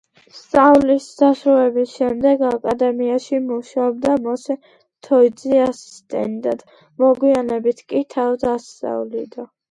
[0.35, 4.55] სწავლის დასრულების შემდეგ აკადემიაში მუშაობდა მოსე
[5.07, 6.63] თოიძის ასისტენტად,
[7.03, 9.47] მოგვიანებით კი თავად ასწავლიდა.